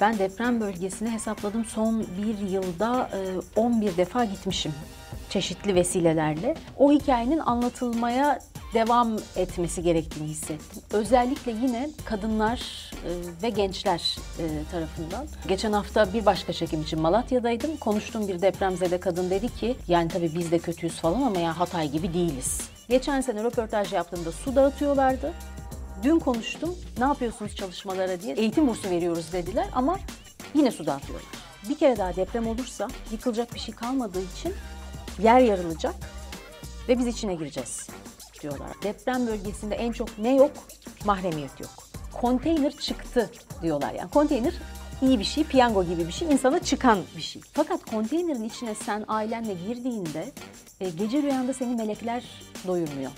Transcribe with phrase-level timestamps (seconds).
[0.00, 3.10] Ben deprem bölgesine hesapladım son bir yılda
[3.56, 4.72] e, 11 defa gitmişim
[5.30, 6.54] çeşitli vesilelerle.
[6.76, 8.38] O hikayenin anlatılmaya
[8.74, 10.82] devam etmesi gerektiğini hissettim.
[10.92, 13.10] Özellikle yine kadınlar e,
[13.42, 15.26] ve gençler e, tarafından.
[15.48, 17.76] Geçen hafta bir başka çekim için Malatya'daydım.
[17.76, 21.90] Konuştuğum bir depremzede kadın dedi ki yani tabii biz de kötüyüz falan ama ya Hatay
[21.90, 22.60] gibi değiliz.
[22.88, 25.32] Geçen sene röportaj yaptığımda su dağıtıyorlardı.
[26.02, 28.34] Dün konuştum ne yapıyorsunuz çalışmalara diye.
[28.34, 29.98] Eğitim bursu veriyoruz dediler ama
[30.54, 31.28] yine su dağıtıyorlar.
[31.68, 34.54] Bir kere daha deprem olursa yıkılacak bir şey kalmadığı için
[35.22, 35.94] yer yarılacak
[36.88, 37.88] ve biz içine gireceğiz
[38.42, 38.70] diyorlar.
[38.82, 40.50] Deprem bölgesinde en çok ne yok?
[41.04, 41.70] Mahremiyet yok.
[42.12, 43.30] Konteyner çıktı
[43.62, 43.92] diyorlar.
[43.92, 44.54] Yani konteyner
[45.02, 47.42] iyi bir şey, piyango gibi bir şey, insana çıkan bir şey.
[47.52, 50.32] Fakat konteynerin içine sen ailenle girdiğinde
[50.80, 52.24] e, gece rüyanda seni melekler
[52.66, 53.10] doyurmuyor.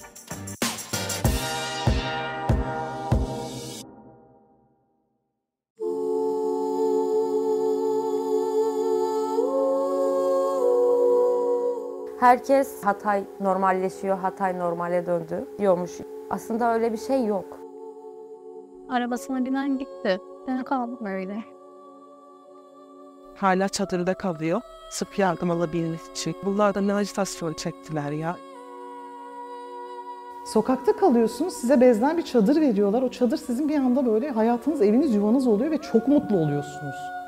[12.21, 15.91] Herkes Hatay normalleşiyor, Hatay normale döndü diyormuş.
[16.31, 17.59] Aslında öyle bir şey yok.
[18.89, 20.21] Arabasına binen gitti.
[20.47, 21.45] Ben kaldım öyle.
[23.37, 24.61] Hala çadırda kalıyor.
[24.91, 26.37] Sırf yardım alabilmek için.
[26.45, 28.37] Bunlar da ne ajitasyon çektiler ya.
[30.47, 33.03] Sokakta kalıyorsunuz, size bezden bir çadır veriyorlar.
[33.03, 37.20] O çadır sizin bir anda böyle hayatınız, eviniz, yuvanız oluyor ve çok mutlu oluyorsunuz.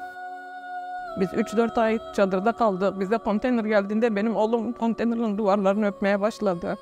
[1.21, 3.01] Biz 3-4 ay çadırda kaldık.
[3.01, 6.79] Bize konteyner geldiğinde benim oğlum konteynerin duvarlarını öpmeye başladı.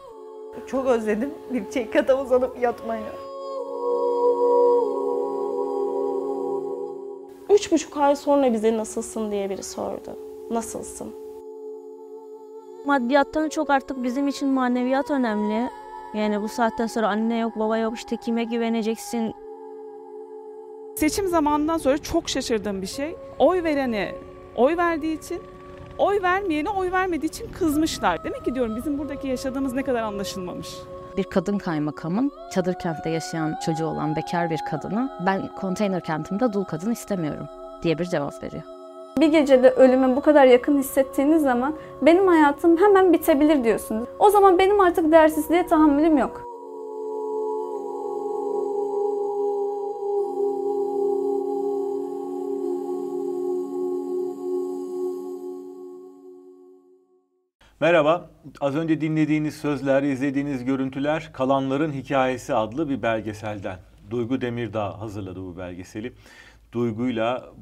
[0.66, 3.02] Çok özledim bir çekata uzanıp yatmayı.
[7.50, 10.16] Üç buçuk ay sonra bize nasılsın diye biri sordu.
[10.50, 11.12] Nasılsın?
[12.86, 15.70] Maddiyattan çok artık bizim için maneviyat önemli.
[16.14, 19.34] Yani bu saatten sonra anne yok, baba yok, işte kime güveneceksin?
[21.00, 23.16] Seçim zamanından sonra çok şaşırdığım bir şey.
[23.38, 24.14] Oy verene
[24.56, 25.42] oy verdiği için,
[25.98, 28.24] oy vermeyene oy vermediği için kızmışlar.
[28.24, 30.68] Demek ki diyorum bizim buradaki yaşadığımız ne kadar anlaşılmamış.
[31.16, 36.64] Bir kadın kaymakamın çadır kentte yaşayan çocuğu olan bekar bir kadını ben konteyner kentimde dul
[36.64, 37.46] kadın istemiyorum
[37.82, 38.62] diye bir cevap veriyor.
[39.20, 44.08] Bir gecede ölüme bu kadar yakın hissettiğiniz zaman benim hayatım hemen bitebilir diyorsunuz.
[44.18, 46.49] O zaman benim artık değersizliğe tahammülüm yok.
[57.80, 58.30] Merhaba,
[58.60, 63.78] az önce dinlediğiniz sözler, izlediğiniz görüntüler Kalanların Hikayesi adlı bir belgeselden.
[64.10, 66.12] Duygu Demirdağ hazırladı bu belgeseli.
[66.72, 67.52] Duygu'yla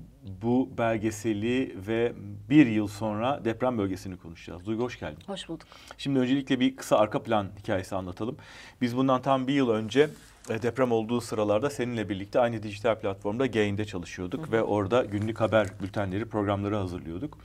[0.43, 2.13] bu belgeseli ve
[2.51, 4.67] bir yıl sonra deprem bölgesini konuşacağız.
[4.67, 5.23] Duygu hoş geldin.
[5.27, 5.67] Hoş bulduk.
[5.99, 8.37] Şimdi öncelikle bir kısa arka plan hikayesi anlatalım.
[8.81, 10.09] Biz bundan tam bir yıl önce
[10.49, 14.53] deprem olduğu sıralarda seninle birlikte aynı dijital platformda Gain'de çalışıyorduk hı hı.
[14.53, 17.39] ve orada günlük haber bültenleri, programları hazırlıyorduk.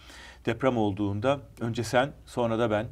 [0.46, 2.88] Deprem olduğunda önce sen, sonra da ben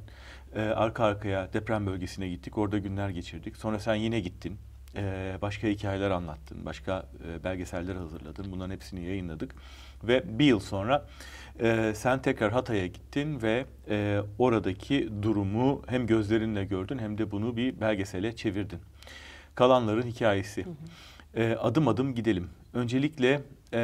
[0.55, 2.57] e, arka arkaya deprem bölgesine gittik.
[2.57, 3.57] Orada günler geçirdik.
[3.57, 4.57] Sonra sen yine gittin.
[4.95, 8.51] E, başka hikayeler anlattın, başka e, belgeseller hazırladın.
[8.51, 9.55] Bunların hepsini yayınladık.
[10.03, 11.05] Ve bir yıl sonra
[11.59, 17.57] e, sen tekrar Hatay'a gittin ve e, oradaki durumu hem gözlerinle gördün hem de bunu
[17.57, 18.79] bir belgesele çevirdin.
[19.56, 20.66] Kalanların hikayesi.
[20.66, 20.75] Hı hı.
[21.41, 22.50] E, adım adım gidelim.
[22.73, 23.41] Öncelikle
[23.73, 23.79] e,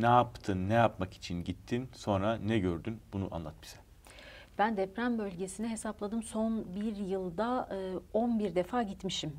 [0.00, 3.76] ne yaptın, ne yapmak için gittin, sonra ne gördün bunu anlat bize.
[4.58, 9.32] Ben deprem bölgesine hesapladım son bir yılda e, 11 defa gitmişim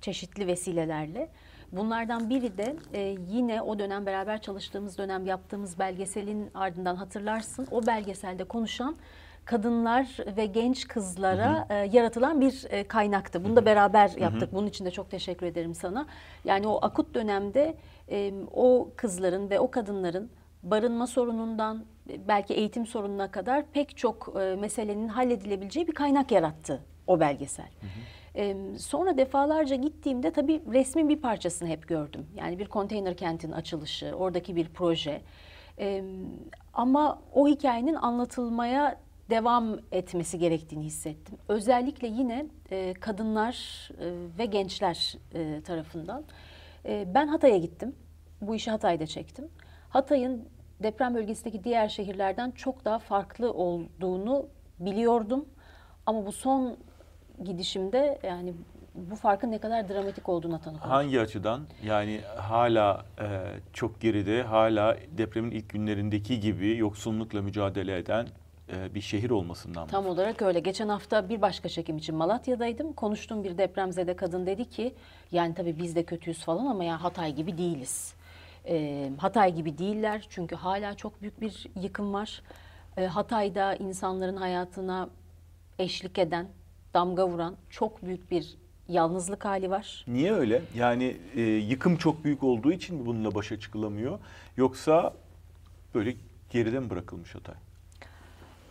[0.00, 1.30] çeşitli vesilelerle.
[1.72, 7.68] Bunlardan biri de e, yine o dönem beraber çalıştığımız dönem yaptığımız belgeselin ardından hatırlarsın.
[7.70, 8.96] O belgeselde konuşan
[9.44, 11.78] kadınlar ve genç kızlara hı hı.
[11.78, 13.44] E, yaratılan bir e, kaynaktı.
[13.44, 14.42] Bunu da beraber yaptık.
[14.42, 14.52] Hı hı.
[14.52, 16.06] Bunun için de çok teşekkür ederim sana.
[16.44, 17.74] Yani o akut dönemde
[18.10, 20.30] e, o kızların ve o kadınların
[20.62, 21.84] barınma sorunundan
[22.28, 27.68] belki eğitim sorununa kadar pek çok e, meselenin halledilebileceği bir kaynak yarattı o belgesel.
[27.80, 28.20] Hı hı.
[28.34, 32.26] E, sonra defalarca gittiğimde tabii resmin bir parçasını hep gördüm.
[32.36, 35.22] Yani bir konteyner kentin açılışı, oradaki bir proje.
[35.78, 36.04] E,
[36.74, 38.96] ama o hikayenin anlatılmaya
[39.30, 41.38] devam etmesi gerektiğini hissettim.
[41.48, 46.24] Özellikle yine e, kadınlar e, ve gençler e, tarafından.
[46.84, 47.94] E, ben Hatay'a gittim.
[48.40, 49.48] Bu işi Hatay'da çektim.
[49.88, 50.48] Hatay'ın
[50.82, 54.46] deprem bölgesindeki diğer şehirlerden çok daha farklı olduğunu
[54.78, 55.44] biliyordum.
[56.06, 56.76] Ama bu son
[57.44, 58.54] gidişimde yani
[58.94, 60.90] bu farkın ne kadar dramatik olduğuna tanık oldum.
[60.90, 61.66] Hangi açıdan?
[61.84, 63.26] Yani hala e,
[63.72, 68.26] çok geride, hala depremin ilk günlerindeki gibi yoksullukla mücadele eden
[68.94, 69.90] bir şehir olmasından mı?
[69.90, 70.60] Tam olarak öyle.
[70.60, 72.92] Geçen hafta bir başka çekim için Malatya'daydım.
[72.92, 74.94] Konuştuğum bir depremzede kadın dedi ki
[75.32, 78.14] yani tabii biz de kötüyüz falan ama ya Hatay gibi değiliz.
[78.68, 82.42] E, Hatay gibi değiller çünkü hala çok büyük bir yıkım var.
[82.96, 85.08] E, Hatay'da insanların hayatına
[85.78, 86.48] eşlik eden,
[86.94, 88.56] damga vuran çok büyük bir
[88.88, 90.04] yalnızlık hali var.
[90.08, 90.62] Niye öyle?
[90.76, 94.18] Yani e, yıkım çok büyük olduğu için mi bununla başa çıkılamıyor?
[94.56, 95.14] Yoksa
[95.94, 96.14] böyle
[96.50, 97.54] geride mi bırakılmış Hatay?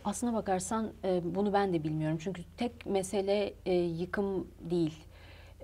[0.04, 2.18] Aslına bakarsan e, bunu ben de bilmiyorum.
[2.20, 4.94] Çünkü tek mesele e, yıkım değil.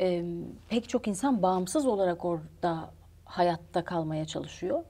[0.01, 0.25] E,
[0.69, 2.91] pek çok insan bağımsız olarak orada
[3.25, 4.85] hayatta kalmaya çalışıyor.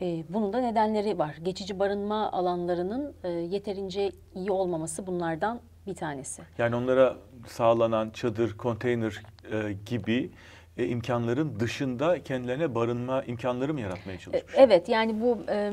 [0.00, 1.36] E, bunun da nedenleri var.
[1.42, 6.42] Geçici barınma alanlarının e, yeterince iyi olmaması bunlardan bir tanesi.
[6.58, 7.16] Yani onlara
[7.46, 9.22] sağlanan çadır, konteyner
[9.52, 10.30] e, gibi
[10.76, 14.54] e, imkanların dışında kendilerine barınma imkanları mı yaratmaya E, çalışmış?
[14.56, 15.72] Evet yani bu e,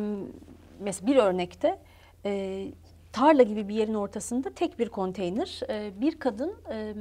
[0.80, 1.78] mesela bir örnekte
[2.26, 2.66] e,
[3.16, 6.94] tarla gibi bir yerin ortasında tek bir konteyner e, bir kadın e,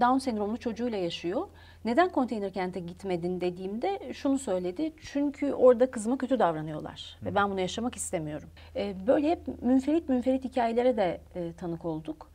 [0.00, 1.46] Down sendromlu çocuğuyla yaşıyor.
[1.84, 4.92] Neden konteyner kente gitmedin dediğimde şunu söyledi.
[5.00, 8.48] Çünkü orada kızıma kötü davranıyorlar ve ben bunu yaşamak istemiyorum.
[8.76, 12.30] E, böyle hep münferit münferit hikayelere de e, tanık olduk.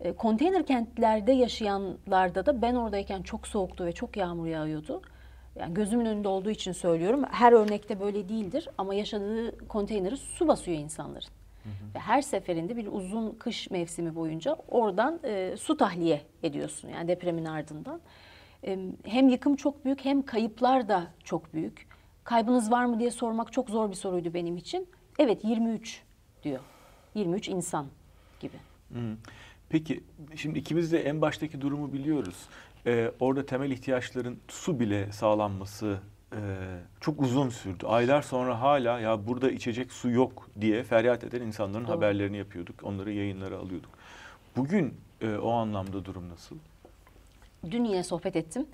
[0.00, 5.02] E, konteyner kentlerde yaşayanlarda da ben oradayken çok soğuktu ve çok yağmur yağıyordu.
[5.58, 7.24] Yani gözümün önünde olduğu için söylüyorum.
[7.30, 11.37] Her örnekte böyle değildir ama yaşadığı konteyneri su basıyor insanların.
[11.94, 17.44] Ve her seferinde bir uzun kış mevsimi boyunca oradan e, su tahliye ediyorsun yani depremin
[17.44, 18.00] ardından.
[18.66, 21.88] E, hem yıkım çok büyük hem kayıplar da çok büyük.
[22.24, 24.88] Kaybınız var mı diye sormak çok zor bir soruydu benim için.
[25.18, 26.02] Evet 23
[26.42, 26.60] diyor.
[27.14, 27.86] 23 insan
[28.40, 28.56] gibi.
[28.92, 29.16] Hı.
[29.68, 30.04] Peki
[30.36, 32.36] şimdi ikimiz de en baştaki durumu biliyoruz.
[32.86, 35.98] Ee, orada temel ihtiyaçların su bile sağlanması
[36.32, 36.40] e,
[37.00, 37.86] çok uzun sürdü.
[37.86, 41.92] Aylar sonra hala ya burada içecek su yok diye feryat eden insanların Doğru.
[41.92, 42.84] haberlerini yapıyorduk.
[42.84, 43.90] Onları yayınlara alıyorduk.
[44.56, 46.56] Bugün e, o anlamda durum nasıl?
[47.70, 48.66] Dün yine sohbet ettim.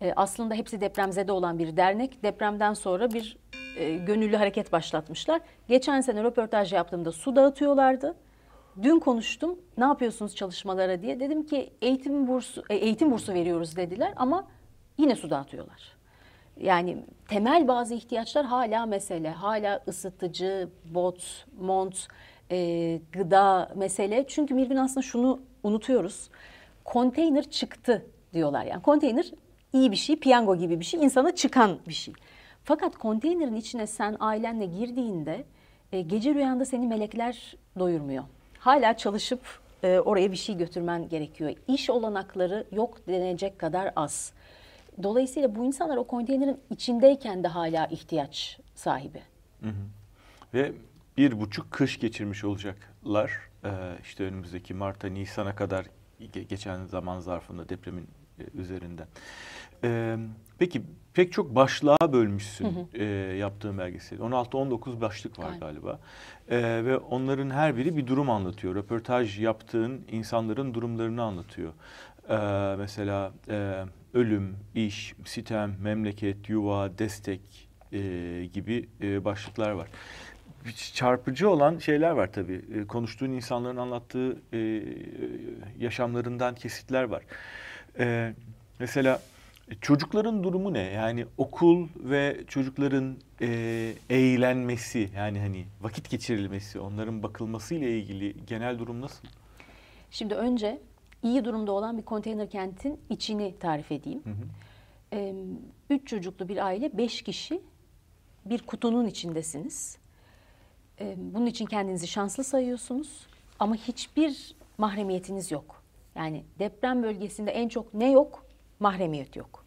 [0.00, 2.22] E, aslında hepsi depremzede olan bir dernek.
[2.22, 3.36] Depremden sonra bir
[3.76, 5.40] e, gönüllü hareket başlatmışlar.
[5.68, 8.14] Geçen sene röportaj yaptığımda su dağıtıyorlardı.
[8.82, 9.58] Dün konuştum.
[9.78, 11.20] Ne yapıyorsunuz çalışmalara diye.
[11.20, 14.48] Dedim ki eğitim bursu e, eğitim bursu veriyoruz dediler ama
[14.98, 15.97] yine su dağıtıyorlar.
[16.60, 16.96] Yani
[17.28, 19.30] temel bazı ihtiyaçlar hala mesele.
[19.30, 22.08] Hala ısıtıcı, bot, mont,
[22.50, 24.24] e, gıda mesele.
[24.28, 26.30] Çünkü bir aslında şunu unutuyoruz.
[26.84, 28.64] Konteyner çıktı diyorlar.
[28.64, 29.26] Yani konteyner
[29.72, 32.14] iyi bir şey, piyango gibi bir şey, insana çıkan bir şey.
[32.64, 35.44] Fakat konteynerin içine sen ailenle girdiğinde
[35.92, 38.24] e, gece rüyanda seni melekler doyurmuyor.
[38.58, 39.40] Hala çalışıp
[39.82, 41.54] e, oraya bir şey götürmen gerekiyor.
[41.68, 44.32] İş olanakları yok denecek kadar az.
[45.02, 49.22] Dolayısıyla bu insanlar o konteynerin içindeyken de hala ihtiyaç sahibi.
[49.62, 49.72] Hı hı.
[50.54, 50.72] Ve
[51.16, 53.32] bir buçuk kış geçirmiş olacaklar.
[53.64, 53.68] Ee,
[54.02, 55.86] işte önümüzdeki Mart'a, Nisan'a kadar
[56.20, 58.06] ge- geçen zaman zarfında depremin
[58.38, 59.06] e, üzerinden.
[59.84, 60.16] Ee,
[60.58, 60.82] peki
[61.14, 63.02] pek çok başlığa bölmüşsün Hı hı.
[63.02, 63.04] e,
[63.36, 64.20] yaptığın belgeseli.
[64.20, 65.60] 16-19 başlık var Aynen.
[65.60, 65.98] galiba.
[66.50, 68.74] Ee, ve onların her biri bir durum anlatıyor.
[68.74, 71.72] Röportaj yaptığın insanların durumlarını anlatıyor.
[72.28, 77.98] Ee, mesela e, ölüm, iş, sitem, memleket, yuva, destek e,
[78.52, 79.88] gibi e, başlıklar var.
[80.94, 82.64] Çarpıcı olan şeyler var tabii.
[82.74, 84.82] E, konuştuğun insanların anlattığı e,
[85.78, 87.22] yaşamlarından kesitler var.
[87.98, 88.34] E,
[88.78, 89.22] mesela
[89.80, 90.82] çocukların durumu ne?
[90.82, 98.78] Yani okul ve çocukların e, eğlenmesi, yani hani vakit geçirilmesi, onların bakılması ile ilgili genel
[98.78, 99.28] durum nasıl?
[100.10, 100.80] Şimdi önce
[101.22, 104.22] iyi durumda olan bir konteyner kentin içini tarif edeyim.
[104.24, 104.34] Hı hı.
[105.12, 105.34] Ee,
[105.90, 107.62] Üç çocuklu bir aile, beş kişi
[108.44, 109.98] bir kutunun içindesiniz.
[111.00, 113.26] Ee, Bunun için kendinizi şanslı sayıyorsunuz
[113.58, 115.82] ama hiçbir mahremiyetiniz yok.
[116.14, 118.46] Yani deprem bölgesinde en çok ne yok?
[118.80, 119.64] Mahremiyet yok.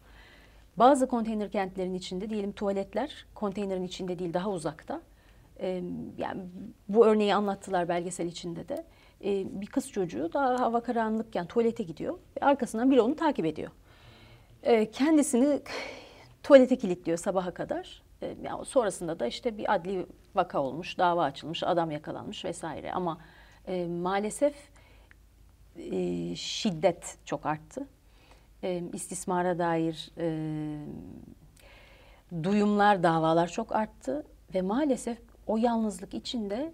[0.76, 5.02] Bazı konteyner kentlerin içinde diyelim tuvaletler konteynerin içinde değil daha uzakta.
[5.60, 5.82] Ee,
[6.18, 6.42] yani
[6.88, 8.84] bu örneği anlattılar belgesel içinde de.
[9.24, 13.70] Ee, bir kız çocuğu daha hava karanlıkken tuvalete gidiyor ve arkasından biri onu takip ediyor.
[14.62, 15.60] Ee, kendisini
[16.42, 18.02] tuvalete kilitliyor sabaha kadar.
[18.22, 22.92] Ee, yani sonrasında da işte bir adli vaka olmuş, dava açılmış, adam yakalanmış vesaire.
[22.92, 23.18] Ama
[23.66, 24.54] e, maalesef
[25.76, 27.88] e, şiddet çok arttı.
[28.62, 30.26] E, istismara dair e,
[32.42, 36.72] duyumlar, davalar çok arttı ve maalesef o yalnızlık içinde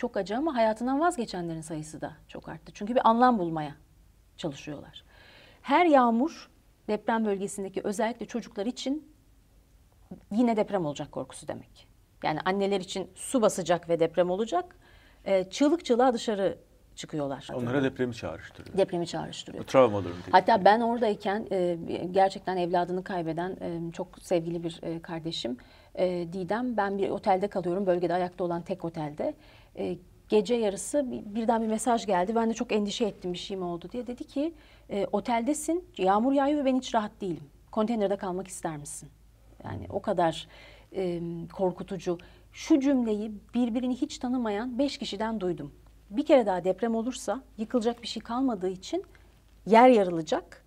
[0.00, 2.72] çok acı ama hayatından vazgeçenlerin sayısı da çok arttı.
[2.74, 3.74] Çünkü bir anlam bulmaya
[4.36, 5.04] çalışıyorlar.
[5.62, 6.50] Her yağmur
[6.88, 9.12] deprem bölgesindeki özellikle çocuklar için
[10.32, 11.88] yine deprem olacak korkusu demek.
[12.24, 14.76] Yani anneler için su basacak ve deprem olacak.
[15.24, 16.58] E, çığlık çığlığa dışarı
[16.94, 17.48] çıkıyorlar.
[17.54, 18.76] Onlara depremi çağrıştırıyor.
[18.76, 19.64] Depremi çağrıştırıyor.
[19.64, 20.16] Travmalarını.
[20.30, 21.78] Hatta ben oradayken e,
[22.10, 25.56] gerçekten evladını kaybeden e, çok sevgili bir e, kardeşim
[25.94, 27.86] E, Didem ben bir otelde kalıyorum.
[27.86, 29.34] Bölgede ayakta olan tek otelde.
[29.80, 32.34] E, gece yarısı bir- birden bir mesaj geldi.
[32.34, 34.06] Ben de çok endişe ettim bir şey mi oldu diye.
[34.06, 34.54] Dedi ki
[34.90, 37.44] e, oteldesin, yağmur yağıyor ve ben hiç rahat değilim.
[37.70, 39.08] Konteynerde kalmak ister misin?
[39.64, 40.48] Yani o kadar
[40.96, 41.20] e,
[41.52, 42.18] korkutucu.
[42.52, 45.72] Şu cümleyi birbirini hiç tanımayan beş kişiden duydum.
[46.10, 49.04] Bir kere daha deprem olursa yıkılacak bir şey kalmadığı için
[49.66, 50.64] yer yarılacak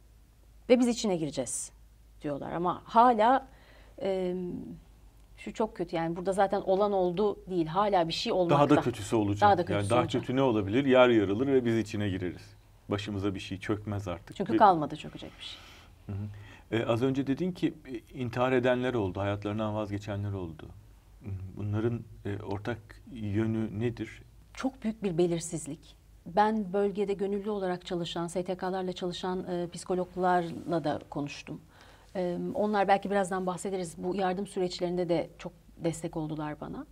[0.70, 1.72] ve biz içine gireceğiz
[2.22, 2.52] diyorlar.
[2.52, 3.48] Ama hala
[4.02, 4.36] e,
[5.44, 8.70] şu çok kötü yani burada zaten olan oldu değil hala bir şey olmakta.
[8.70, 9.42] Daha da kötüsü olacak.
[9.42, 10.22] Daha da yani kötüsü daha olacak.
[10.22, 10.86] kötü ne olabilir?
[10.86, 12.56] Yer yarılır ve biz içine gireriz.
[12.90, 14.36] Başımıza bir şey çökmez artık.
[14.36, 15.60] Çünkü Ve- kalmadı çökecek bir şey.
[16.06, 16.26] Hı hı.
[16.72, 20.66] Ee, az önce dedin ki e, intihar edenler oldu, hayatlarından vazgeçenler oldu.
[21.58, 24.22] Bunların e, ortak yönü nedir?
[24.54, 25.96] Çok büyük bir belirsizlik.
[26.26, 31.62] Ben bölgede gönüllü olarak çalışan, STK'larla çalışan e, psikologlarla da konuştum.
[32.16, 33.96] E, onlar belki birazdan bahsederiz.
[33.98, 36.86] Bu yardım süreçlerinde de çok destek oldular bana.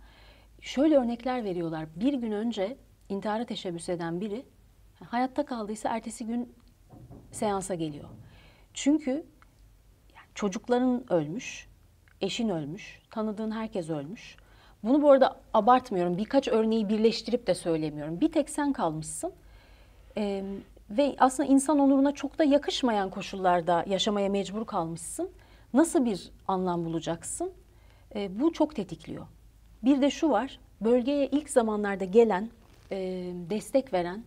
[0.60, 1.86] Şöyle örnekler veriyorlar.
[1.96, 2.76] Bir gün önce
[3.08, 4.44] intihara teşebbüs eden biri
[5.04, 6.54] hayatta kaldıysa ertesi gün
[7.32, 8.08] seansa geliyor.
[8.74, 9.10] Çünkü
[10.14, 11.68] yani çocukların ölmüş,
[12.20, 14.36] eşin ölmüş, tanıdığın herkes ölmüş.
[14.82, 16.18] Bunu bu arada abartmıyorum.
[16.18, 18.20] Birkaç örneği birleştirip de söylemiyorum.
[18.20, 19.32] Bir tek sen kalmışsın.
[20.16, 20.44] Ee,
[20.96, 25.30] ve aslında insan onuruna çok da yakışmayan koşullarda yaşamaya mecbur kalmışsın.
[25.74, 27.52] Nasıl bir anlam bulacaksın?
[28.14, 29.26] Ee, bu çok tetikliyor.
[29.82, 32.50] Bir de şu var, bölgeye ilk zamanlarda gelen,
[32.90, 32.96] e,
[33.50, 34.24] destek veren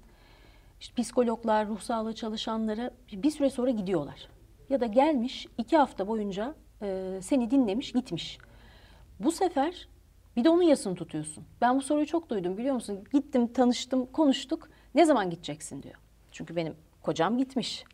[0.81, 4.27] işte psikologlar, ruh sağlığı çalışanları bir süre sonra gidiyorlar.
[4.69, 8.37] Ya da gelmiş iki hafta boyunca e, seni dinlemiş gitmiş.
[9.19, 9.87] Bu sefer
[10.35, 11.43] bir de onun yasını tutuyorsun.
[11.61, 13.03] Ben bu soruyu çok duydum biliyor musun?
[13.13, 14.69] Gittim, tanıştım, konuştuk.
[14.95, 15.95] Ne zaman gideceksin diyor.
[16.35, 17.85] Çünkü benim kocam gitmiş.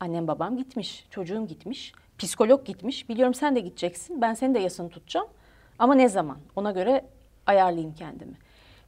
[0.00, 1.06] Annem babam gitmiş.
[1.10, 1.92] Çocuğum gitmiş.
[2.18, 3.08] Psikolog gitmiş.
[3.08, 4.20] Biliyorum sen de gideceksin.
[4.20, 5.26] Ben senin de yasını tutacağım.
[5.78, 6.38] Ama ne zaman?
[6.56, 7.04] Ona göre
[7.46, 8.34] ayarlayayım kendimi.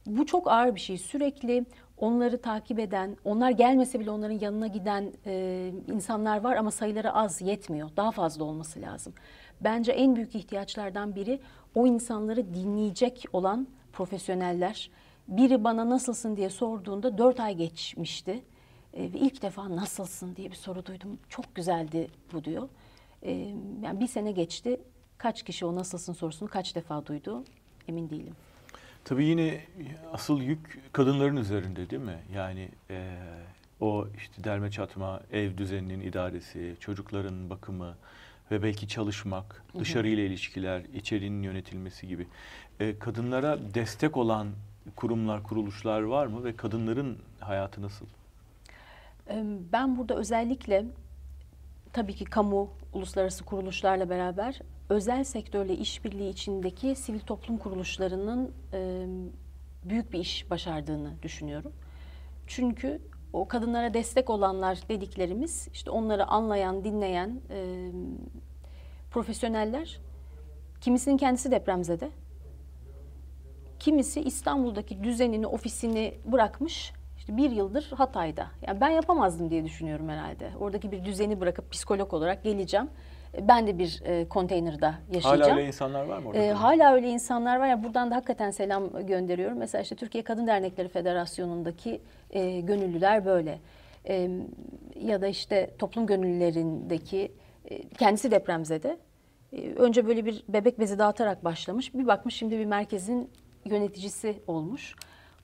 [0.05, 0.97] Bu çok ağır bir şey.
[0.97, 1.65] Sürekli
[1.97, 7.41] onları takip eden, onlar gelmese bile onların yanına giden e, insanlar var ama sayıları az,
[7.41, 7.89] yetmiyor.
[7.97, 9.13] Daha fazla olması lazım.
[9.61, 11.39] Bence en büyük ihtiyaçlardan biri
[11.75, 14.89] o insanları dinleyecek olan profesyoneller.
[15.27, 18.43] Biri bana nasılsın diye sorduğunda dört ay geçmişti.
[18.97, 21.19] E, ve ilk defa nasılsın diye bir soru duydum.
[21.29, 22.69] Çok güzeldi bu diyor.
[23.23, 23.31] E,
[23.83, 24.79] yani bir sene geçti.
[25.17, 27.43] Kaç kişi o nasılsın sorusunu kaç defa duydu
[27.87, 28.35] emin değilim.
[29.05, 29.61] Tabii yine
[30.13, 32.19] asıl yük kadınların üzerinde değil mi?
[32.33, 33.17] Yani e,
[33.79, 37.95] o işte derme çatma, ev düzeninin idaresi, çocukların bakımı
[38.51, 42.27] ve belki çalışmak, dışarıyla ilişkiler, içeriğinin yönetilmesi gibi.
[42.79, 44.47] E, kadınlara destek olan
[44.95, 48.05] kurumlar, kuruluşlar var mı ve kadınların hayatı nasıl?
[49.73, 50.85] Ben burada özellikle
[51.93, 58.53] tabii ki kamu, uluslararası kuruluşlarla beraber özel sektörle işbirliği içindeki sivil toplum kuruluşlarının
[59.83, 61.71] büyük bir iş başardığını düşünüyorum.
[62.47, 63.01] Çünkü
[63.33, 67.91] o kadınlara destek olanlar dediklerimiz işte onları anlayan, dinleyen e,
[69.11, 69.99] profesyoneller
[70.81, 72.09] kimisinin kendisi depremzede,
[73.79, 76.93] kimisi İstanbul'daki düzenini, ofisini bırakmış.
[77.27, 78.47] İşte bir yıldır Hatay'da.
[78.67, 80.49] Yani ben yapamazdım diye düşünüyorum herhalde.
[80.59, 82.89] Oradaki bir düzeni bırakıp psikolog olarak geleceğim.
[83.33, 85.41] E, Ben de bir e, konteynerda yaşayacağım.
[85.41, 86.39] Hala öyle insanlar var mı orada?
[86.39, 89.57] Ee, hala öyle insanlar var ya buradan da hakikaten selam gönderiyorum.
[89.57, 93.59] Mesela işte Türkiye Kadın Dernekleri Federasyonu'ndaki e, gönüllüler böyle.
[94.07, 94.29] E,
[95.01, 97.31] ya da işte toplum gönüllülerindeki
[97.65, 98.97] e, kendisi depremzede.
[99.53, 101.93] E, önce böyle bir bebek bezi dağıtarak başlamış.
[101.93, 103.29] Bir bakmış şimdi bir merkezin
[103.65, 104.95] yöneticisi olmuş.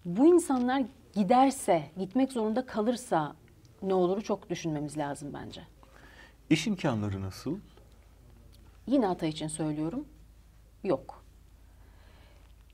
[0.05, 0.83] Bu insanlar
[1.13, 3.36] giderse, gitmek zorunda kalırsa
[3.82, 5.62] ne oluru çok düşünmemiz lazım bence.
[6.50, 7.60] İş imkanları nasıl?
[8.88, 10.05] Yine Hatay için söylüyorum.
[10.84, 11.24] Yok.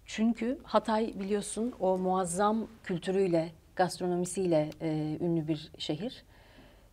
[0.05, 6.23] Çünkü Hatay biliyorsun o muazzam kültürüyle, gastronomisiyle e, ünlü bir şehir.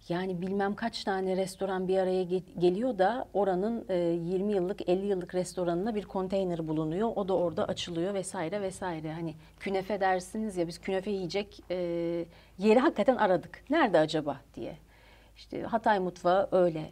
[0.08, 5.06] Yani bilmem kaç tane restoran bir araya ge- geliyor da oranın e, 20 yıllık, 50
[5.06, 7.12] yıllık restoranına bir konteyner bulunuyor.
[7.16, 9.12] O da orada açılıyor vesaire vesaire.
[9.12, 11.76] Hani künefe dersiniz ya biz künefe yiyecek e,
[12.58, 13.64] yeri hakikaten aradık.
[13.70, 14.76] Nerede acaba diye.
[15.36, 16.90] İşte Hatay mutfağı öyle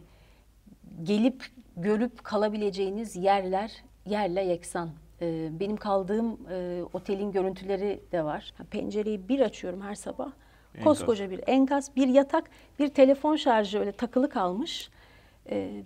[1.03, 1.45] gelip
[1.77, 3.71] görüp kalabileceğiniz yerler
[4.05, 4.89] yerle yeksan.
[5.21, 8.53] Ee, benim kaldığım e, otelin görüntüleri de var.
[8.71, 10.31] Pencereyi bir açıyorum her sabah.
[10.77, 10.97] Enkaz.
[10.97, 14.89] Koskoca bir enkaz, bir yatak, bir telefon şarjı öyle takılı kalmış.
[15.49, 15.83] Ee,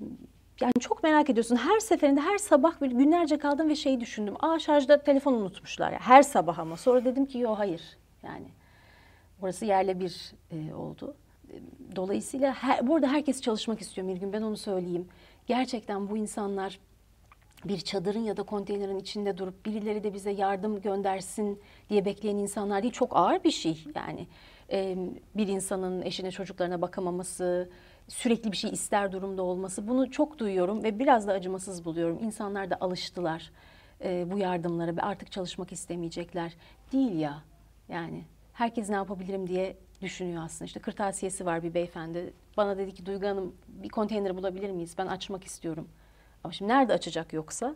[0.62, 1.56] yani çok merak ediyorsun.
[1.56, 4.34] Her seferinde her sabah bir günlerce kaldım ve şey düşündüm.
[4.40, 5.92] Aa şarjda telefon unutmuşlar.
[5.92, 6.78] ya her sabah ama.
[6.78, 7.82] Sonra dedim ki yok hayır.
[8.24, 8.48] Yani
[9.42, 11.16] orası yerle bir e, oldu.
[11.96, 15.08] Dolayısıyla her, bu arada herkes çalışmak istiyor Mirgün ben onu söyleyeyim.
[15.48, 16.80] Gerçekten bu insanlar
[17.66, 22.84] bir çadırın ya da konteynerin içinde durup birileri de bize yardım göndersin diye bekleyen insanlar
[22.84, 22.94] değil.
[22.94, 24.28] Çok ağır bir şey yani.
[24.72, 24.98] Ee,
[25.36, 27.70] bir insanın eşine çocuklarına bakamaması,
[28.08, 32.20] sürekli bir şey ister durumda olması bunu çok duyuyorum ve biraz da acımasız buluyorum.
[32.24, 33.52] İnsanlar da alıştılar
[34.04, 36.54] e, bu yardımlara ve artık çalışmak istemeyecekler.
[36.92, 37.44] Değil ya
[37.90, 38.24] yani
[38.54, 40.66] herkes ne yapabilirim diye düşünüyor aslında.
[40.66, 42.34] İşte kırtasiyesi var bir beyefendi.
[42.58, 44.96] Bana dedi ki Duygu Hanım bir konteyner bulabilir miyiz?
[44.98, 45.88] Ben açmak istiyorum.
[46.44, 47.76] Ama şimdi nerede açacak yoksa?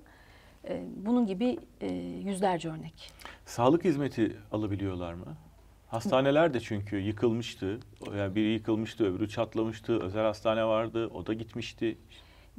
[0.67, 1.87] E, bunun gibi e,
[2.25, 3.11] yüzlerce örnek.
[3.45, 5.37] Sağlık hizmeti alabiliyorlar mı?
[5.93, 7.79] Hastaneler de çünkü yıkılmıştı.
[8.17, 9.99] Yani biri yıkılmıştı, öbürü çatlamıştı.
[9.99, 11.97] Özel hastane vardı, o da gitmişti.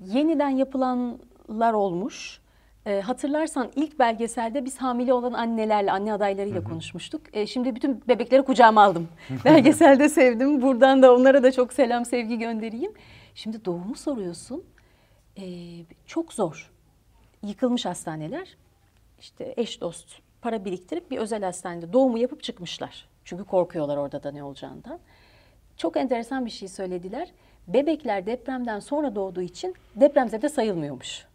[0.05, 2.41] Yeniden yapılanlar olmuş.
[2.87, 7.21] E, hatırlarsan ilk belgeselde biz hamile olan annelerle, anne adaylarıyla konuşmuştuk.
[7.33, 9.09] E, şimdi bütün bebekleri kucağıma aldım.
[9.45, 10.63] Belgeselde sevdim.
[10.63, 12.93] Buradan da onlara da çok selam, sevgi göndereyim.
[13.35, 14.65] Şimdi doğumu soruyorsun.
[15.39, 15.45] E,
[16.07, 16.73] çok zor.
[17.43, 18.57] Yıkılmış hastaneler.
[19.19, 20.07] İşte eş dost
[20.43, 23.14] para biriktirip bir özel hastanede doğumu yapıp çıkmışlar.
[23.25, 24.99] Çünkü korkuyorlar orada da ne olacağından.
[25.77, 27.29] Çok enteresan bir şey söylediler.
[27.69, 31.27] Bebekler depremden sonra doğduğu için depremzede sayılmıyormuş.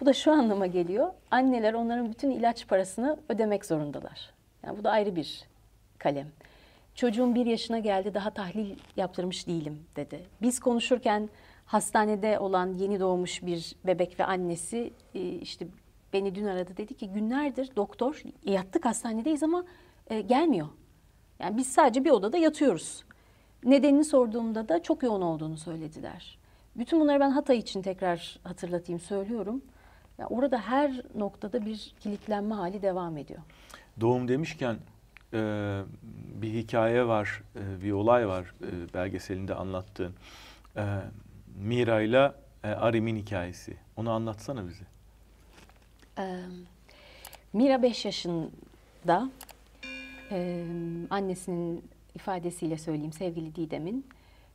[0.00, 1.08] Bu da şu anlama geliyor.
[1.30, 4.30] Anneler onların bütün ilaç parasını ödemek zorundalar.
[4.66, 5.44] Yani bu da ayrı bir
[5.98, 6.26] kalem.
[6.94, 10.20] Çocuğum bir yaşına geldi daha tahlil yaptırmış değilim dedi.
[10.42, 11.28] Biz konuşurken
[11.66, 15.66] hastanede olan yeni doğmuş bir bebek ve annesi e, işte
[16.12, 19.64] beni dün aradı dedi ki günlerdir doktor yattık hastanedeyiz ama
[20.10, 20.68] e, gelmiyor.
[21.38, 23.04] Yani biz sadece bir odada yatıyoruz.
[23.64, 26.38] Nedenini sorduğumda da çok yoğun olduğunu söylediler.
[26.76, 29.62] Bütün bunları ben Hatay için tekrar hatırlatayım söylüyorum.
[30.18, 33.40] Yani orada her noktada bir kilitlenme hali devam ediyor.
[34.00, 34.76] Doğum demişken
[35.32, 35.80] e,
[36.34, 40.14] bir hikaye var, e, bir olay var e, belgeselinde anlattığın.
[40.76, 40.84] E,
[41.56, 42.32] Mira ile
[42.64, 43.76] e, Arim'in hikayesi.
[43.96, 44.84] Onu anlatsana bize.
[46.18, 46.40] Ee,
[47.52, 49.30] Mira 5 yaşında
[50.30, 50.64] e,
[51.10, 54.06] annesinin ifadesiyle söyleyeyim sevgili Didem'in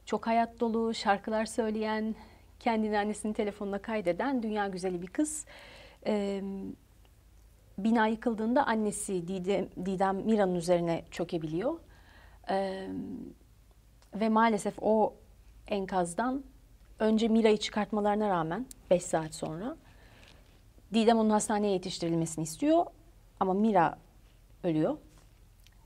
[0.05, 2.15] çok hayat dolu şarkılar söyleyen
[2.59, 5.45] kendini annesinin telefonuna kaydeden dünya güzeli bir kız.
[6.05, 6.41] Ee,
[7.77, 11.79] bina yıkıldığında annesi Didem, Didem Mira'nın üzerine çökebiliyor.
[12.49, 12.88] Ee,
[14.15, 15.13] ve maalesef o
[15.67, 16.43] enkazdan
[16.99, 19.75] önce Mira'yı çıkartmalarına rağmen 5 saat sonra
[20.93, 22.86] Didem onun hastaneye yetiştirilmesini istiyor
[23.39, 23.97] ama Mira
[24.63, 24.97] ölüyor.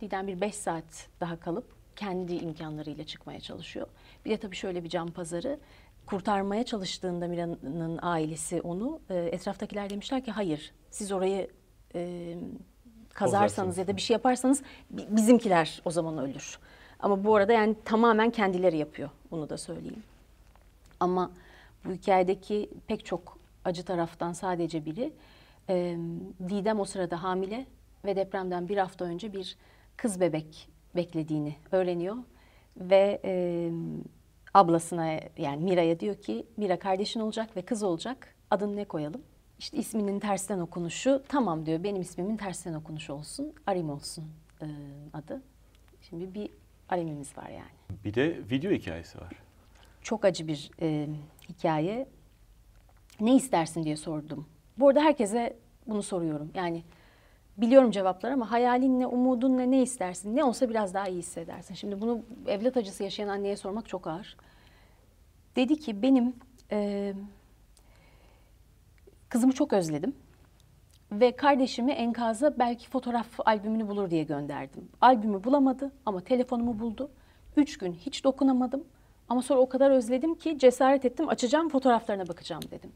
[0.02, 3.88] Didem bir 5 saat daha kalıp kendi imkanlarıyla çıkmaya çalışıyor.
[4.26, 5.60] Bir de tabii şöyle bir can pazarı.
[6.06, 11.50] Kurtarmaya çalıştığında Mira'nın ailesi onu e, etraftakiler demişler ki hayır siz orayı
[11.96, 12.34] e,
[13.14, 16.60] kazarsanız ya da bir şey yaparsanız bizimkiler o zaman ölür.
[17.00, 19.10] Ama bu arada yani tamamen kendileri yapıyor.
[19.32, 20.04] Bunu da söyleyeyim.
[21.00, 21.32] Ama
[21.86, 25.14] bu hikayedeki pek çok acı taraftan sadece biri.
[25.70, 25.98] E,
[26.50, 27.66] Didem o sırada hamile
[28.06, 29.58] ve depremden bir hafta önce bir
[29.98, 32.16] kız bebek beklediğini öğreniyor.
[32.78, 33.72] Ve e,
[34.54, 38.36] ablasına yani Mira'ya diyor ki Mira kardeşin olacak ve kız olacak.
[38.52, 39.22] Adını ne koyalım?
[39.60, 43.54] İşte isminin tersten okunuşu tamam diyor benim ismimin tersten okunuşu olsun.
[43.68, 44.26] Arim olsun
[44.62, 44.66] e,
[45.14, 45.42] adı.
[46.02, 46.50] Şimdi bir
[46.90, 48.00] Arim'imiz var yani.
[48.06, 49.34] Bir de video hikayesi var.
[50.02, 51.08] Çok acı bir e,
[51.50, 52.08] hikaye.
[53.20, 54.48] Ne istersin diye sordum.
[54.78, 55.58] Bu arada herkese
[55.88, 56.52] bunu soruyorum.
[56.56, 56.84] Yani
[57.58, 60.36] biliyorum cevaplar ama hayalin ne, umudun ne, ne istersin?
[60.36, 61.76] Ne olsa biraz daha iyi hissedersin.
[61.76, 64.38] Şimdi bunu evlat acısı yaşayan anneye sormak çok ağır.
[65.56, 66.36] Dedi ki benim
[66.72, 67.14] e,
[69.30, 70.16] kızımı çok özledim.
[71.12, 74.90] Ve kardeşimi enkaza belki fotoğraf albümünü bulur diye gönderdim.
[75.02, 77.12] Albümü bulamadı ama telefonumu buldu.
[77.58, 78.84] Üç gün hiç dokunamadım.
[79.30, 82.92] Ama sonra o kadar özledim ki cesaret ettim açacağım fotoğraflarına bakacağım dedim.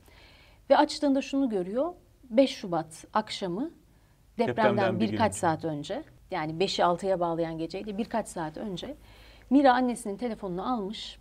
[0.69, 1.93] Ve açtığında şunu görüyor.
[2.29, 3.71] 5 Şubat akşamı
[4.37, 5.39] depremden, Depremden bir birkaç önce.
[5.39, 8.95] saat önce yani 5'i 6'ya bağlayan geceydi birkaç saat önce
[9.49, 11.19] Mira annesinin telefonunu almış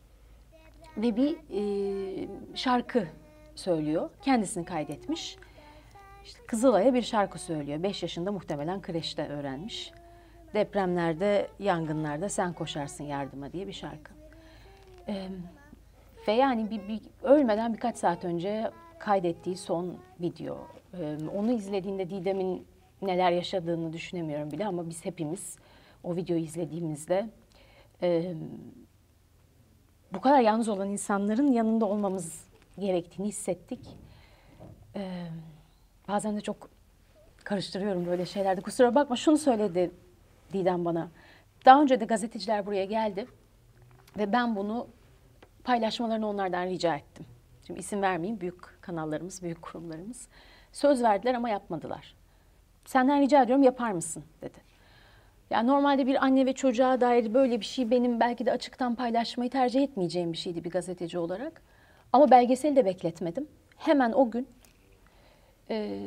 [0.96, 3.06] ve bir e, şarkı
[3.54, 4.10] söylüyor.
[4.22, 5.36] Kendisini kaydetmiş.
[6.24, 7.82] İşte Kızılay'a bir şarkı söylüyor.
[7.82, 9.92] 5 yaşında muhtemelen kreşte öğrenmiş.
[10.54, 14.12] Depremlerde, yangınlarda sen koşarsın yardıma diye bir şarkı.
[15.08, 15.28] Ee,
[16.28, 20.58] ve yani bir, bir ölmeden birkaç saat önce kaydettiği son video.
[21.00, 22.66] Ee, onu izlediğinde Didem'in
[23.02, 25.56] neler yaşadığını düşünemiyorum bile ama biz hepimiz
[26.04, 27.30] o videoyu izlediğimizde
[28.02, 28.34] e,
[30.12, 32.44] bu kadar yalnız olan insanların yanında olmamız
[32.78, 33.80] gerektiğini hissettik.
[34.96, 35.26] Ee,
[36.08, 36.70] bazen de çok
[37.44, 38.60] karıştırıyorum böyle şeylerde.
[38.60, 39.90] Kusura bakma şunu söyledi
[40.52, 41.10] Didem bana.
[41.64, 43.26] Daha önce de gazeteciler buraya geldi
[44.18, 44.86] ve ben bunu
[45.64, 47.26] paylaşmalarını onlardan rica ettim.
[47.66, 50.28] Şimdi isim vermeyeyim büyük kanallarımız, büyük kurumlarımız.
[50.72, 52.14] Söz verdiler ama yapmadılar.
[52.90, 54.58] Senden rica ediyorum yapar mısın dedi.
[55.50, 59.50] Yani normalde bir anne ve çocuğa dair böyle bir şey benim belki de açıktan paylaşmayı
[59.50, 61.62] tercih etmeyeceğim bir şeydi bir gazeteci olarak.
[62.12, 63.48] Ama belgeseli de bekletmedim.
[63.76, 64.48] Hemen o gün
[65.70, 66.00] e,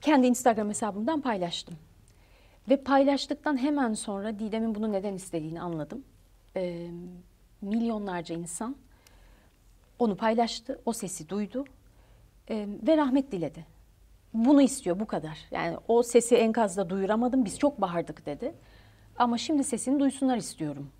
[0.00, 1.76] kendi Instagram hesabımdan paylaştım.
[2.68, 6.04] Ve paylaştıktan hemen sonra Didem'in bunu neden istediğini anladım.
[6.56, 6.90] E,
[7.62, 8.76] milyonlarca insan
[9.98, 11.64] onu paylaştı, o sesi duydu
[12.50, 13.79] e, ve rahmet diledi.
[14.34, 15.38] Bunu istiyor bu kadar.
[15.50, 18.52] Yani o sesi enkazda duyuramadım, biz çok bağırdık dedi.
[19.18, 20.90] Ama şimdi sesini duysunlar istiyorum.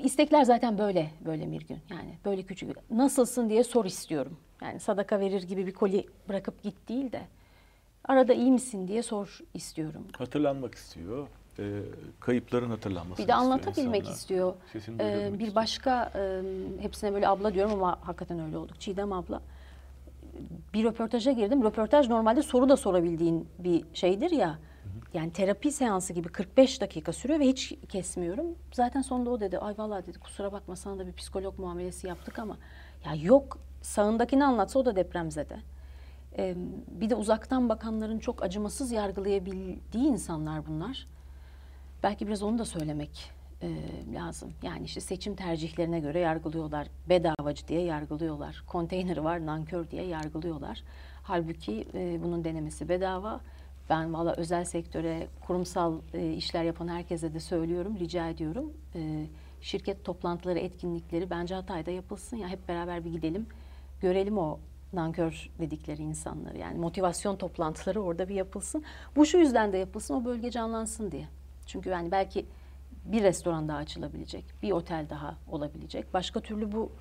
[0.00, 1.78] İstekler zaten böyle, böyle bir gün.
[1.90, 4.36] Yani böyle küçük, nasılsın diye sor istiyorum.
[4.62, 7.22] Yani sadaka verir gibi bir koli bırakıp git değil de
[8.04, 10.06] arada iyi misin diye sor istiyorum.
[10.18, 11.26] Hatırlanmak istiyor.
[11.58, 11.64] E,
[12.20, 14.16] kayıpların hatırlanmasını Bir de istiyor anlatabilmek insanlar.
[14.16, 14.54] istiyor.
[14.72, 16.42] Sesini Ee, bir başka e,
[16.82, 18.80] hepsine böyle abla diyorum ama hakikaten öyle olduk.
[18.80, 19.42] Çiğdem abla.
[20.74, 21.62] Bir röportaja girdim.
[21.62, 24.58] Röportaj normalde soru da sorabildiğin bir şeydir ya.
[25.14, 28.46] Yani terapi seansı gibi 45 dakika sürüyor ve hiç kesmiyorum.
[28.72, 29.58] Zaten sonunda o dedi.
[29.58, 32.58] Ay vallahi dedi kusura bakma sana da bir psikolog muamelesi yaptık ama
[33.04, 35.56] ya yok sağındakini anlatsa o da depremzede.
[36.38, 36.54] Ee,
[36.88, 41.06] bir de uzaktan bakanların çok acımasız yargılayabildiği insanlar bunlar.
[42.02, 43.68] Belki biraz onu da söylemek e,
[44.14, 44.52] lazım.
[44.62, 46.88] Yani işte seçim tercihlerine göre yargılıyorlar.
[47.08, 48.64] Bedavacı diye yargılıyorlar.
[48.66, 50.82] Konteyneri var nankör diye yargılıyorlar.
[51.22, 53.40] Halbuki e, bunun denemesi bedava.
[53.90, 58.72] Ben valla özel sektöre, kurumsal e, işler yapan herkese de söylüyorum, rica ediyorum.
[58.94, 59.26] E,
[59.60, 62.36] şirket toplantıları, etkinlikleri bence Hatay'da yapılsın.
[62.36, 63.46] Ya hep beraber bir gidelim,
[64.00, 64.58] görelim o
[64.92, 66.58] nankör dedikleri insanları.
[66.58, 68.84] Yani motivasyon toplantıları orada bir yapılsın.
[69.16, 71.28] Bu şu yüzden de yapılsın, o bölge canlansın diye.
[71.66, 72.46] Çünkü yani belki
[73.12, 76.14] bir restoran daha açılabilecek, bir otel daha olabilecek.
[76.14, 76.92] Başka türlü bu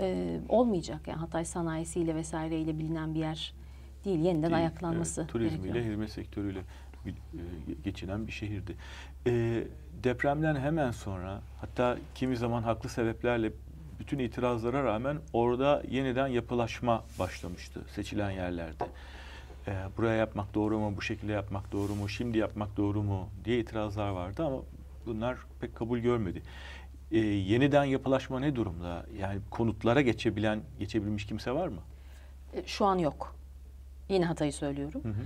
[0.00, 1.08] e, olmayacak.
[1.08, 3.54] Yani Hatay sanayisiyle vesaireyle bilinen bir yer
[4.04, 4.18] değil.
[4.18, 5.92] Yeniden Değil, ayaklanması evet, turizmiyle, gerekiyor.
[5.92, 6.60] hizmet sektörüyle
[7.06, 7.10] e,
[7.84, 8.76] geçinen bir şehirdi.
[9.26, 9.64] E,
[10.02, 13.52] depremden hemen sonra hatta kimi zaman haklı sebeplerle
[14.00, 18.84] bütün itirazlara rağmen orada yeniden yapılaşma başlamıştı seçilen yerlerde.
[19.66, 23.58] E, buraya yapmak doğru mu, bu şekilde yapmak doğru mu, şimdi yapmak doğru mu diye
[23.58, 24.56] itirazlar vardı ama
[25.06, 26.42] bunlar pek kabul görmedi.
[27.10, 29.06] E, yeniden yapılaşma ne durumda?
[29.20, 31.80] Yani konutlara geçebilen, geçebilmiş kimse var mı?
[32.52, 33.36] E, Şu an yok.
[34.08, 35.00] Yine Hatay'ı söylüyorum.
[35.04, 35.22] Hı hı.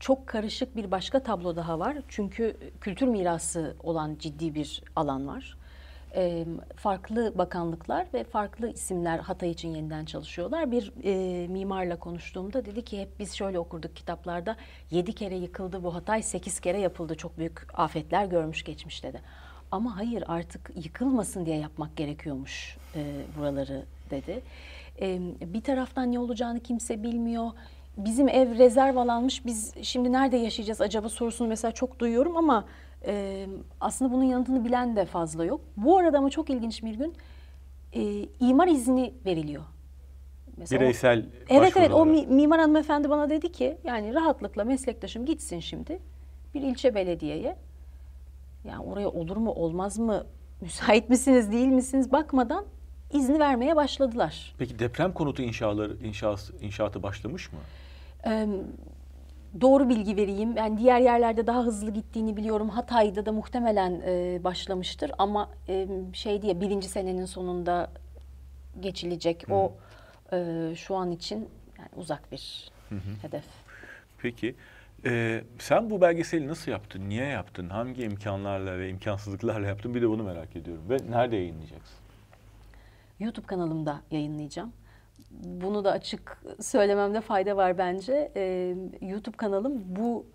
[0.00, 1.96] Çok karışık bir başka tablo daha var.
[2.08, 5.56] Çünkü kültür mirası olan ciddi bir alan var.
[6.14, 6.46] E,
[6.76, 10.70] farklı bakanlıklar ve farklı isimler Hatay için yeniden çalışıyorlar.
[10.70, 14.56] Bir e, mimarla konuştuğumda dedi ki hep biz şöyle okurduk kitaplarda.
[14.90, 17.14] Yedi kere yıkıldı bu Hatay, sekiz kere yapıldı.
[17.14, 19.20] Çok büyük afetler görmüş geçmiş dedi.
[19.70, 24.42] Ama hayır artık yıkılmasın diye yapmak gerekiyormuş e, buraları dedi.
[25.00, 27.50] E, bir taraftan ne olacağını kimse bilmiyor.
[27.96, 29.46] Bizim ev rezerv alanmış.
[29.46, 32.64] Biz şimdi nerede yaşayacağız acaba sorusunu mesela çok duyuyorum ama
[33.06, 33.46] e,
[33.80, 35.60] aslında bunun yanıtını bilen de fazla yok.
[35.76, 37.14] Bu arada ama çok ilginç bir gün
[37.92, 39.62] e, imar izni veriliyor.
[40.56, 45.26] Mesela o- Bireysel Evet evet o mi- mimar hanımefendi bana dedi ki yani rahatlıkla meslektaşım
[45.26, 45.98] gitsin şimdi
[46.54, 47.56] bir ilçe belediyeye.
[48.64, 50.24] Yani oraya olur mu olmaz mı
[50.60, 52.64] müsait misiniz değil misiniz bakmadan
[53.12, 54.54] izni vermeye başladılar.
[54.58, 57.58] Peki deprem konutu inşaları inşası, inşaatı başlamış mı?
[58.26, 58.46] Ee,
[59.60, 60.56] doğru bilgi vereyim.
[60.56, 62.68] Yani diğer yerlerde daha hızlı gittiğini biliyorum.
[62.68, 67.90] Hatay'da da muhtemelen e, başlamıştır ama e, şey diye birinci senenin sonunda
[68.80, 69.44] geçilecek.
[69.50, 69.72] O
[70.32, 73.00] e, şu an için yani uzak bir Hı hı.
[73.22, 73.44] hedef.
[74.18, 74.54] Peki
[75.04, 77.08] e, sen bu belgeseli nasıl yaptın?
[77.08, 77.68] Niye yaptın?
[77.68, 79.94] Hangi imkanlarla ve imkansızlıklarla yaptın?
[79.94, 80.84] Bir de bunu merak ediyorum.
[80.90, 81.96] Ve nerede yayınlayacaksın?
[83.20, 84.72] YouTube kanalımda yayınlayacağım.
[85.30, 88.32] Bunu da açık söylememde fayda var bence.
[88.36, 90.26] Ee, YouTube kanalım bu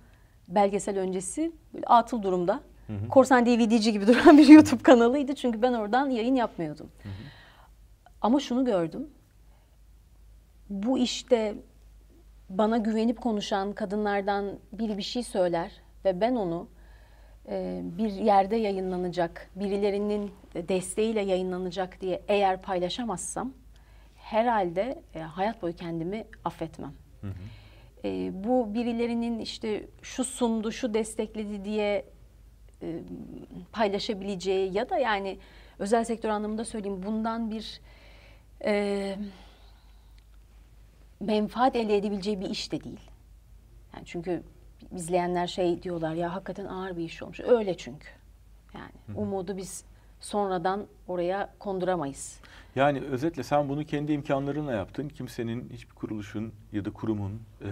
[0.47, 2.59] belgesel öncesi böyle atıl durumda.
[2.87, 3.07] Hı hı.
[3.09, 5.35] Korsan DVD'ci gibi duran bir YouTube kanalıydı.
[5.35, 6.91] Çünkü ben oradan yayın yapmıyordum.
[8.21, 9.09] Ama şunu gördüm.
[10.69, 11.55] Bu işte
[12.49, 15.71] bana güvenip konuşan kadınlardan biri bir şey söyler
[16.05, 16.67] ve ben onu
[17.49, 23.53] e, bir yerde yayınlanacak, birilerinin desteğiyle yayınlanacak diye eğer paylaşamazsam
[24.25, 26.93] herhalde e, hayat boyu kendimi affetmem.
[28.03, 32.05] E, bu birilerinin işte şu sundu, şu destekledi diye
[32.81, 32.99] e,
[33.71, 35.37] paylaşabileceği ya da yani
[35.79, 37.81] özel sektör anlamında söyleyeyim bundan bir
[38.65, 39.15] e,
[41.19, 43.09] menfaat elde edebileceği bir iş de değil.
[43.95, 44.43] Yani çünkü
[44.95, 47.39] izleyenler şey diyorlar ya hakikaten ağır bir iş olmuş.
[47.39, 48.07] Öyle çünkü.
[48.73, 49.85] Yani umudu biz
[50.19, 52.39] sonradan oraya konduramayız.
[52.75, 55.09] Yani özetle sen bunu kendi imkanlarınla yaptın.
[55.09, 57.69] Kimsenin, hiçbir kuruluşun ya da kurumun e,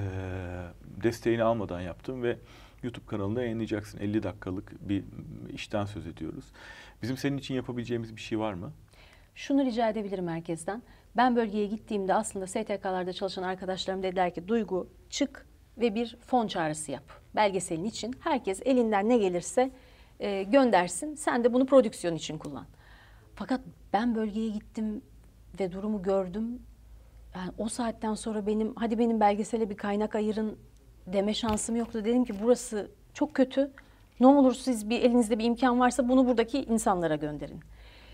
[1.04, 2.38] desteğini almadan yaptın ve
[2.84, 4.00] YouTube kanalında yayınlayacaksın.
[4.00, 5.04] 50 dakikalık bir
[5.54, 6.46] işten söz ediyoruz.
[7.02, 8.72] Bizim senin için yapabileceğimiz bir şey var mı?
[9.36, 10.82] Şunu rica edebilirim herkesten.
[11.18, 15.46] Ben bölgeye gittiğimde aslında STK'larda çalışan arkadaşlarım dediler ki Duygu çık
[15.78, 17.04] ve bir fon çağrısı yap.
[17.36, 19.72] Belgeselin için herkes elinden ne gelirse
[20.20, 21.16] e, göndersin.
[21.16, 22.66] Sen de bunu prodüksiyon için kullan.
[23.36, 23.62] Fakat
[23.94, 25.02] ben bölgeye gittim
[25.60, 26.62] ve durumu gördüm.
[27.36, 30.58] Yani o saatten sonra benim hadi benim belgesele bir kaynak ayırın
[31.08, 32.06] deme şansım yoktu.
[32.06, 33.72] Dedim ki burası çok kötü.
[34.20, 37.60] Ne olur siz bir elinizde bir imkan varsa bunu buradaki insanlara gönderin.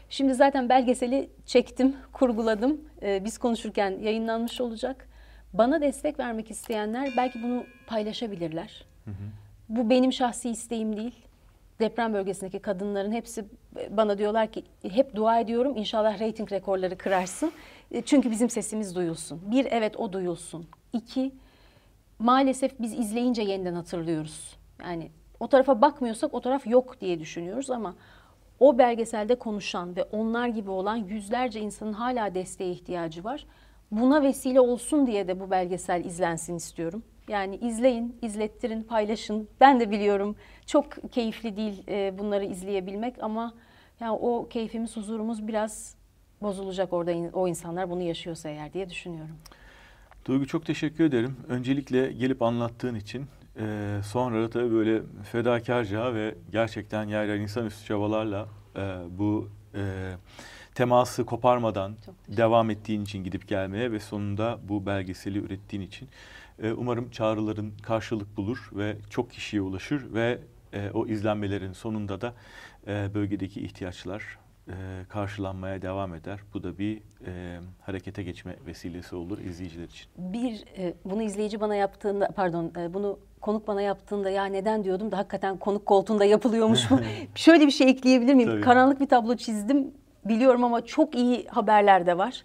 [0.10, 2.82] Şimdi zaten belgeseli çektim, kurguladım.
[3.02, 5.08] Ee, biz konuşurken yayınlanmış olacak.
[5.54, 8.86] Bana destek vermek isteyenler belki bunu paylaşabilirler.
[9.70, 11.16] Bu benim şahsi isteğim değil.
[11.80, 13.46] Deprem bölgesindeki kadınların hepsi
[13.90, 17.52] bana diyorlar ki hep dua ediyorum inşallah reyting rekorları kırarsın.
[17.92, 19.42] E, Çünkü bizim sesimiz duyulsun.
[19.52, 20.68] Bir evet o duyulsun.
[20.94, 21.32] İki
[22.20, 24.58] maalesef biz izleyince yeniden hatırlıyoruz.
[24.84, 27.96] Yani o tarafa bakmıyorsak o taraf yok diye düşünüyoruz ama
[28.60, 33.46] o belgeselde konuşan ve onlar gibi olan yüzlerce insanın hala desteğe ihtiyacı var.
[33.92, 37.04] Buna vesile olsun diye de bu belgesel izlensin istiyorum.
[37.30, 39.50] Yani izleyin, izlettirin, paylaşın.
[39.60, 43.54] Ben de biliyorum çok keyifli değil e, bunları izleyebilmek ama
[44.00, 45.96] yani o keyfimiz, huzurumuz biraz
[46.42, 49.36] bozulacak orada o insanlar bunu yaşıyorsa eğer diye düşünüyorum.
[50.26, 51.38] Duygu çok teşekkür ederim.
[51.48, 53.26] Öncelikle gelip anlattığın için.
[53.60, 60.12] Ee, sonra da tabii böyle fedakarca ve gerçekten yer yer insanüstü çabalarla e, bu e,
[60.76, 61.96] teması koparmadan
[62.28, 66.10] devam ettiğin için gidip gelmeye ve sonunda bu belgeseli ürettiğin için.
[66.64, 70.40] E, umarım çağrıların karşılık bulur ve çok kişiye ulaşır ve
[70.74, 72.34] e, o izlenmelerin sonunda da
[72.88, 74.74] e, bölgedeki ihtiyaçlar e,
[75.10, 76.40] karşılanmaya devam eder.
[76.54, 80.08] Bu da bir e, harekete geçme vesilesi olur izleyiciler için.
[80.18, 85.12] Bir e, bunu izleyici bana yaptığında pardon e, bunu konuk bana yaptığında ya neden diyordum
[85.12, 87.00] da hakikaten konuk koltuğunda yapılıyormuş mu?
[87.36, 88.50] Şöyle bir şey ekleyebilir miyim?
[88.50, 88.62] Tabii.
[88.62, 89.92] Karanlık bir tablo çizdim
[90.26, 92.44] biliyorum ama çok iyi haberler de var.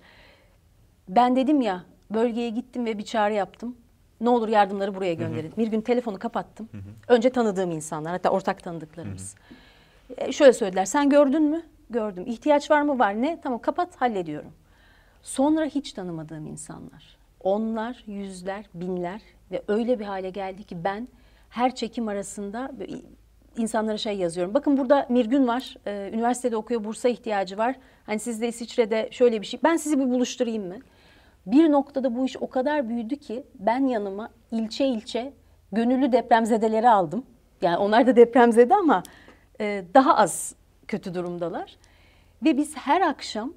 [1.09, 3.77] Ben dedim ya bölgeye gittim ve bir çağrı yaptım.
[4.25, 5.53] Ne olur yardımları buraya gönderin.
[5.59, 6.69] Bir gün telefonu kapattım.
[7.09, 9.35] Önce tanıdığım insanlar hatta ortak tanıdıklarımız.
[10.17, 11.63] E, şöyle söylediler sen gördün mü?
[11.91, 12.25] Gördüm.
[12.27, 12.99] İhtiyaç var mı?
[12.99, 13.23] Var.
[13.23, 13.41] Ne?
[13.43, 14.53] Tamam kapat hallediyorum.
[15.23, 17.17] Sonra hiç tanımadığım insanlar.
[17.41, 21.09] Onlar, yüzler, binler ve öyle bir hale geldi ki ben
[21.49, 22.71] her çekim arasında
[23.57, 24.55] insanlara şey yazıyorum.
[24.55, 25.77] Bakın burada Mirgün var.
[25.87, 26.85] Ee, üniversitede okuyor.
[26.85, 27.77] Bursa ihtiyacı var.
[28.07, 29.61] Hani siz de İsviçre'de şöyle bir şey.
[29.65, 30.77] Ben sizi bir buluşturayım mı?
[31.47, 35.33] Bir noktada bu iş o kadar büyüdü ki ben yanıma ilçe ilçe
[35.73, 37.27] gönüllü depremzedeleri aldım.
[37.63, 39.03] Yani onlar da depremzede ama
[39.61, 40.55] e, daha az
[40.89, 41.77] kötü durumdalar.
[42.45, 43.53] Ve biz her akşam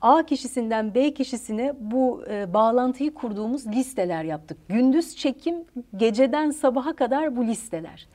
[0.00, 4.58] A kişisinden B kişisine bu e, bağlantıyı kurduğumuz listeler yaptık.
[4.68, 5.64] Gündüz çekim,
[5.96, 8.08] geceden sabaha kadar bu listeler.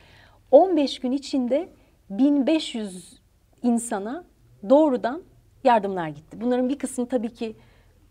[0.52, 1.70] 15 gün içinde
[2.10, 3.20] 1500
[3.64, 4.24] insana
[4.70, 5.22] doğrudan
[5.64, 6.42] yardımlar gitti.
[6.42, 7.56] Bunların bir kısmı tabii ki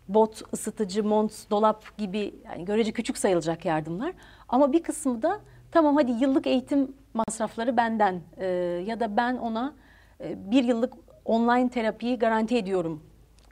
[0.09, 4.13] bot, ısıtıcı, mont, dolap gibi yani görece küçük sayılacak yardımlar.
[4.49, 5.39] Ama bir kısmı da
[5.71, 8.45] tamam hadi yıllık eğitim masrafları benden e,
[8.87, 9.73] ya da ben ona
[10.21, 10.93] e, bir yıllık
[11.25, 13.03] online terapiyi garanti ediyorum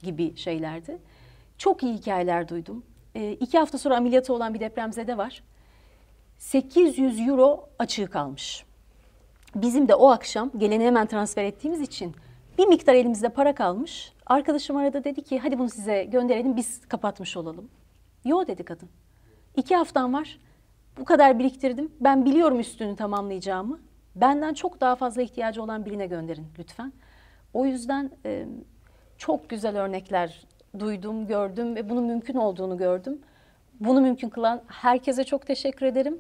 [0.02, 0.98] gibi şeylerdi.
[1.58, 2.84] Çok iyi hikayeler duydum.
[3.16, 5.44] E, iki hafta sonra ameliyatı olan bir depremzede var.
[6.38, 8.66] 800 euro açığı kalmış.
[9.56, 12.16] Bizim de o akşam geleni hemen transfer ettiğimiz için
[12.58, 14.14] bir miktar elimizde para kalmış.
[14.26, 17.70] Arkadaşım arada dedi ki hadi bunu size gönderelim biz kapatmış olalım.
[18.26, 18.90] Yo dedi kadın.
[19.56, 20.40] İki haftam var.
[20.98, 21.92] Bu kadar biriktirdim.
[22.02, 23.80] Ben biliyorum üstünü tamamlayacağımı.
[24.16, 26.94] Benden çok daha fazla ihtiyacı olan birine gönderin lütfen.
[27.54, 28.46] O yüzden e,
[29.18, 30.48] çok güzel örnekler
[30.80, 33.22] duydum, gördüm ve bunun mümkün olduğunu gördüm.
[33.80, 36.20] Bunu mümkün kılan herkese çok teşekkür ederim.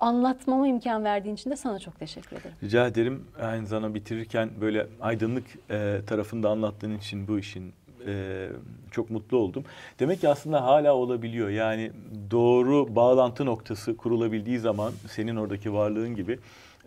[0.00, 2.56] Anlatmama imkan verdiğin için de sana çok teşekkür ederim.
[2.62, 3.24] Rica ederim.
[3.42, 7.72] Aynı zamanda bitirirken böyle aydınlık e, tarafında anlattığın için bu işin
[8.06, 8.48] e,
[8.90, 9.64] çok mutlu oldum.
[9.98, 11.48] Demek ki aslında hala olabiliyor.
[11.48, 11.92] Yani
[12.30, 16.38] doğru bağlantı noktası kurulabildiği zaman senin oradaki varlığın gibi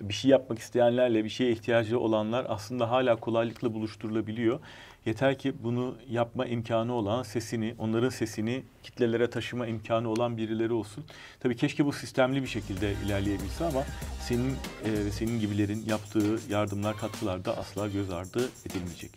[0.02, 4.60] bir şey yapmak isteyenlerle bir şeye ihtiyacı olanlar aslında hala kolaylıkla buluşturulabiliyor.
[5.06, 11.06] Yeter ki bunu yapma imkanı olan sesini, onların sesini kitlelere taşıma imkanı olan birileri olsun.
[11.40, 13.84] Tabii keşke bu sistemli bir şekilde ilerleyebilse ama
[14.22, 14.52] senin
[14.86, 19.12] e, ve senin gibilerin yaptığı yardımlar, katkılar da asla göz ardı edilmeyecek.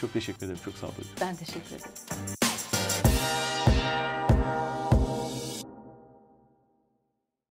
[0.00, 0.60] Çok teşekkür ederim.
[0.64, 0.96] Çok sağ olun.
[1.20, 2.51] Ben teşekkür ederim.